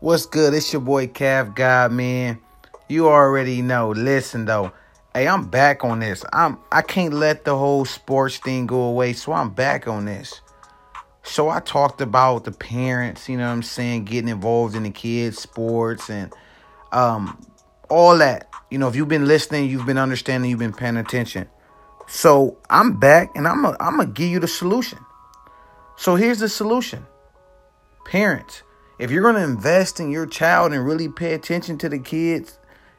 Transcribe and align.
What's 0.00 0.24
good? 0.24 0.54
It's 0.54 0.72
your 0.72 0.80
boy 0.80 1.08
Cav 1.08 1.54
God, 1.54 1.92
man. 1.92 2.38
You 2.88 3.08
already 3.08 3.60
know. 3.60 3.90
Listen 3.90 4.46
though. 4.46 4.72
Hey, 5.12 5.28
I'm 5.28 5.44
back 5.44 5.84
on 5.84 5.98
this. 5.98 6.24
I'm 6.32 6.56
I 6.72 6.80
can't 6.80 7.12
let 7.12 7.44
the 7.44 7.54
whole 7.54 7.84
sports 7.84 8.38
thing 8.38 8.66
go 8.66 8.80
away, 8.80 9.12
so 9.12 9.32
I'm 9.32 9.50
back 9.50 9.86
on 9.86 10.06
this. 10.06 10.40
So 11.22 11.50
I 11.50 11.60
talked 11.60 12.00
about 12.00 12.44
the 12.44 12.52
parents, 12.52 13.28
you 13.28 13.36
know 13.36 13.44
what 13.44 13.52
I'm 13.52 13.62
saying, 13.62 14.06
getting 14.06 14.30
involved 14.30 14.74
in 14.74 14.84
the 14.84 14.90
kids' 14.90 15.38
sports 15.38 16.08
and 16.08 16.32
um 16.92 17.38
all 17.90 18.16
that. 18.16 18.48
You 18.70 18.78
know, 18.78 18.88
if 18.88 18.96
you've 18.96 19.06
been 19.06 19.26
listening, 19.26 19.68
you've 19.68 19.84
been 19.84 19.98
understanding, 19.98 20.48
you've 20.48 20.60
been 20.60 20.72
paying 20.72 20.96
attention. 20.96 21.46
So 22.06 22.56
I'm 22.70 22.98
back 22.98 23.36
and 23.36 23.46
I'm 23.46 23.66
a, 23.66 23.76
I'm 23.78 23.98
gonna 23.98 24.06
give 24.06 24.30
you 24.30 24.40
the 24.40 24.48
solution. 24.48 24.98
So 25.96 26.14
here's 26.14 26.38
the 26.38 26.48
solution. 26.48 27.04
Parents, 28.06 28.62
if 29.00 29.10
you're 29.10 29.22
gonna 29.22 29.44
invest 29.44 29.98
in 29.98 30.10
your 30.10 30.26
child 30.26 30.72
and 30.72 30.84
really 30.84 31.08
pay 31.08 31.34
attention 31.34 31.78
to 31.78 31.88
the 31.88 31.98
kids, 31.98 32.58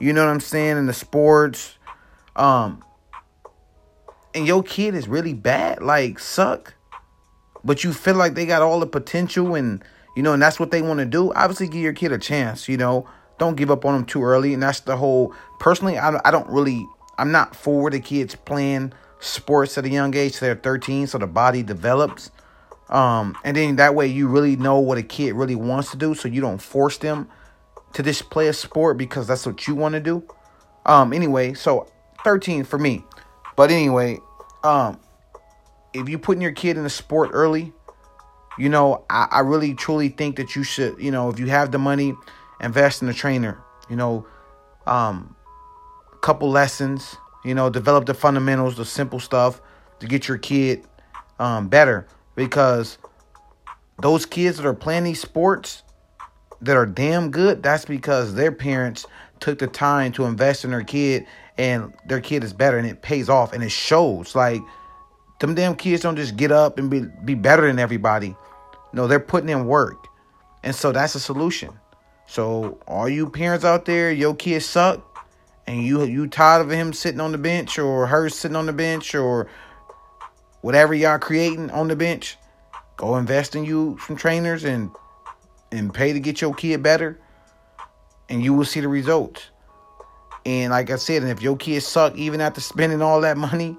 you 0.00 0.12
know 0.12 0.24
what 0.24 0.30
I'm 0.30 0.40
saying, 0.40 0.78
in 0.78 0.86
the 0.86 0.94
sports, 0.94 1.76
um, 2.34 2.82
and 4.34 4.46
your 4.46 4.62
kid 4.62 4.94
is 4.94 5.06
really 5.06 5.34
bad, 5.34 5.82
like 5.82 6.18
suck, 6.18 6.74
but 7.62 7.84
you 7.84 7.92
feel 7.92 8.14
like 8.14 8.34
they 8.34 8.46
got 8.46 8.62
all 8.62 8.80
the 8.80 8.86
potential 8.86 9.54
and 9.54 9.84
you 10.16 10.22
know, 10.22 10.34
and 10.34 10.42
that's 10.42 10.60
what 10.60 10.70
they 10.70 10.82
want 10.82 11.00
to 11.00 11.06
do. 11.06 11.32
Obviously, 11.32 11.68
give 11.68 11.80
your 11.80 11.92
kid 11.92 12.12
a 12.12 12.18
chance. 12.18 12.68
You 12.68 12.76
know, 12.76 13.08
don't 13.38 13.56
give 13.56 13.70
up 13.70 13.84
on 13.84 13.94
them 13.94 14.04
too 14.04 14.22
early. 14.22 14.52
And 14.52 14.62
that's 14.62 14.80
the 14.80 14.96
whole. 14.96 15.34
Personally, 15.58 15.98
I 15.98 16.20
I 16.24 16.30
don't 16.30 16.48
really. 16.48 16.86
I'm 17.18 17.32
not 17.32 17.54
for 17.54 17.90
the 17.90 18.00
kids 18.00 18.34
playing 18.34 18.92
sports 19.20 19.78
at 19.78 19.84
a 19.84 19.88
young 19.88 20.14
age. 20.16 20.40
They're 20.40 20.54
13, 20.54 21.06
so 21.06 21.18
the 21.18 21.26
body 21.26 21.62
develops. 21.62 22.30
Um, 22.88 23.36
and 23.44 23.56
then 23.56 23.76
that 23.76 23.94
way 23.94 24.06
you 24.06 24.28
really 24.28 24.56
know 24.56 24.78
what 24.78 24.98
a 24.98 25.02
kid 25.02 25.34
really 25.34 25.54
wants 25.54 25.90
to 25.92 25.96
do, 25.96 26.14
so 26.14 26.28
you 26.28 26.40
don't 26.40 26.60
force 26.60 26.98
them 26.98 27.28
to 27.94 28.02
just 28.02 28.30
play 28.30 28.48
a 28.48 28.52
sport 28.52 28.98
because 28.98 29.26
that's 29.26 29.46
what 29.46 29.66
you 29.66 29.74
want 29.74 29.94
to 29.94 30.00
do. 30.00 30.22
Um, 30.84 31.12
anyway, 31.12 31.54
so 31.54 31.90
13 32.24 32.64
for 32.64 32.78
me. 32.78 33.04
But 33.56 33.70
anyway, 33.70 34.18
um, 34.64 35.00
if 35.94 36.08
you're 36.08 36.18
putting 36.18 36.42
your 36.42 36.52
kid 36.52 36.76
in 36.76 36.84
a 36.84 36.90
sport 36.90 37.30
early, 37.32 37.72
you 38.58 38.68
know, 38.68 39.04
I, 39.08 39.28
I 39.30 39.40
really 39.40 39.74
truly 39.74 40.08
think 40.08 40.36
that 40.36 40.56
you 40.56 40.62
should, 40.62 40.98
you 40.98 41.10
know, 41.10 41.30
if 41.30 41.38
you 41.38 41.46
have 41.46 41.72
the 41.72 41.78
money, 41.78 42.14
invest 42.60 43.02
in 43.02 43.08
a 43.08 43.14
trainer. 43.14 43.58
You 43.88 43.96
know, 43.96 44.26
um, 44.86 45.34
couple 46.20 46.50
lessons. 46.50 47.16
You 47.44 47.54
know, 47.54 47.70
develop 47.70 48.06
the 48.06 48.14
fundamentals, 48.14 48.76
the 48.76 48.84
simple 48.84 49.18
stuff 49.18 49.60
to 49.98 50.06
get 50.06 50.28
your 50.28 50.38
kid 50.38 50.86
um, 51.40 51.68
better 51.68 52.06
because 52.34 52.98
those 54.00 54.26
kids 54.26 54.56
that 54.56 54.66
are 54.66 54.74
playing 54.74 55.04
these 55.04 55.20
sports 55.20 55.82
that 56.60 56.76
are 56.76 56.86
damn 56.86 57.30
good, 57.30 57.62
that's 57.62 57.84
because 57.84 58.34
their 58.34 58.52
parents 58.52 59.06
took 59.40 59.58
the 59.58 59.66
time 59.66 60.12
to 60.12 60.24
invest 60.24 60.64
in 60.64 60.70
their 60.70 60.84
kid 60.84 61.26
and 61.58 61.92
their 62.06 62.20
kid 62.20 62.44
is 62.44 62.52
better 62.52 62.78
and 62.78 62.86
it 62.86 63.02
pays 63.02 63.28
off 63.28 63.52
and 63.52 63.62
it 63.62 63.70
shows. 63.70 64.34
Like 64.34 64.62
them 65.40 65.54
damn 65.54 65.74
kids 65.74 66.02
don't 66.02 66.16
just 66.16 66.36
get 66.36 66.52
up 66.52 66.78
and 66.78 66.88
be 66.88 67.04
be 67.24 67.34
better 67.34 67.66
than 67.66 67.78
everybody. 67.78 68.36
No, 68.92 69.06
they're 69.06 69.20
putting 69.20 69.48
in 69.48 69.66
work. 69.66 70.06
And 70.62 70.74
so 70.74 70.92
that's 70.92 71.14
a 71.14 71.20
solution. 71.20 71.70
So 72.26 72.78
all 72.86 73.08
you 73.08 73.28
parents 73.28 73.64
out 73.64 73.84
there, 73.84 74.12
your 74.12 74.34
kids 74.34 74.64
suck 74.64 75.04
and 75.66 75.84
you 75.84 76.04
you 76.04 76.26
tired 76.28 76.62
of 76.62 76.70
him 76.70 76.92
sitting 76.92 77.20
on 77.20 77.32
the 77.32 77.38
bench 77.38 77.78
or 77.78 78.06
her 78.06 78.28
sitting 78.28 78.56
on 78.56 78.66
the 78.66 78.72
bench 78.72 79.14
or 79.14 79.48
whatever 80.62 80.94
y'all 80.94 81.18
creating 81.18 81.70
on 81.70 81.88
the 81.88 81.96
bench, 81.96 82.38
go 82.96 83.16
invest 83.16 83.54
in 83.54 83.64
you 83.64 83.98
some 84.06 84.16
trainers 84.16 84.64
and 84.64 84.90
and 85.70 85.92
pay 85.92 86.12
to 86.12 86.20
get 86.20 86.40
your 86.40 86.54
kid 86.54 86.82
better, 86.82 87.20
and 88.28 88.42
you 88.42 88.54
will 88.54 88.64
see 88.64 88.80
the 88.80 88.88
results. 88.88 89.50
And 90.44 90.70
like 90.70 90.90
I 90.90 90.96
said, 90.96 91.22
and 91.22 91.30
if 91.30 91.42
your 91.42 91.56
kids 91.56 91.86
suck 91.86 92.16
even 92.16 92.40
after 92.40 92.60
spending 92.60 93.00
all 93.00 93.20
that 93.20 93.36
money, 93.36 93.76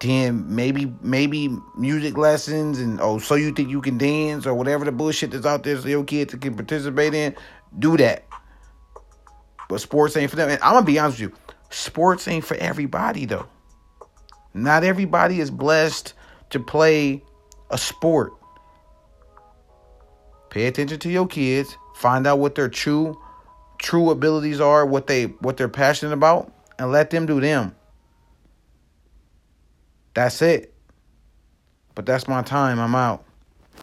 then 0.00 0.54
maybe 0.54 0.92
maybe 1.00 1.56
music 1.76 2.16
lessons 2.16 2.78
and 2.78 3.00
oh 3.00 3.18
so 3.18 3.34
you 3.34 3.52
think 3.52 3.68
you 3.70 3.80
can 3.80 3.98
dance 3.98 4.46
or 4.46 4.54
whatever 4.54 4.84
the 4.84 4.92
bullshit 4.92 5.30
that's 5.32 5.46
out 5.46 5.62
there 5.62 5.78
so 5.78 5.88
your 5.88 6.04
kids 6.04 6.34
can 6.34 6.54
participate 6.54 7.14
in, 7.14 7.34
do 7.78 7.96
that. 7.96 8.24
But 9.68 9.80
sports 9.80 10.16
ain't 10.16 10.30
for 10.30 10.36
them. 10.36 10.50
And 10.50 10.62
I'm 10.62 10.74
gonna 10.74 10.86
be 10.86 10.98
honest 10.98 11.20
with 11.20 11.30
you, 11.30 11.36
sports 11.70 12.28
ain't 12.28 12.44
for 12.44 12.56
everybody 12.56 13.26
though. 13.26 13.46
Not 14.54 14.84
everybody 14.84 15.40
is 15.40 15.50
blessed 15.50 16.14
to 16.50 16.60
play 16.60 17.22
a 17.70 17.78
sport. 17.78 18.32
Pay 20.50 20.66
attention 20.66 20.98
to 20.98 21.10
your 21.10 21.26
kids, 21.26 21.76
find 21.94 22.26
out 22.26 22.40
what 22.40 22.56
their 22.56 22.68
true 22.68 23.18
true 23.78 24.10
abilities 24.10 24.60
are, 24.60 24.84
what 24.84 25.06
they 25.06 25.24
what 25.24 25.56
they're 25.56 25.68
passionate 25.68 26.12
about, 26.12 26.52
and 26.78 26.90
let 26.90 27.10
them 27.10 27.26
do 27.26 27.40
them. 27.40 27.74
That's 30.14 30.42
it. 30.42 30.74
But 31.94 32.06
that's 32.06 32.26
my 32.26 32.42
time. 32.42 32.80
I'm 32.80 32.94
out. 32.94 33.24